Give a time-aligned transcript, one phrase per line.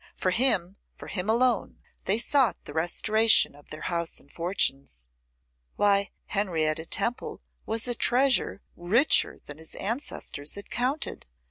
[0.15, 5.11] For him, for him alone, they sought the restoration of their house and fortunes.
[5.75, 11.27] Why, Henrietta Temple was a treasure richer than any his ancestors had counted.